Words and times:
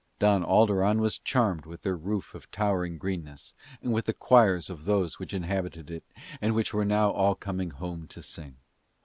Don 0.17 0.41
Alderon 0.43 0.99
was 0.99 1.19
charmed 1.19 1.67
with 1.67 1.83
their 1.83 1.95
roof 1.95 2.33
of 2.33 2.49
towering 2.49 2.97
greenness, 2.97 3.53
and 3.83 3.93
with 3.93 4.05
the 4.05 4.15
choirs 4.15 4.67
of 4.67 4.85
those 4.85 5.19
which 5.19 5.31
inhabited 5.31 5.91
it 5.91 6.03
and 6.41 6.55
which 6.55 6.73
were 6.73 6.85
now 6.85 7.11
all 7.11 7.35
coming 7.35 7.69
home 7.69 8.07
to 8.07 8.23
sing. 8.23 8.57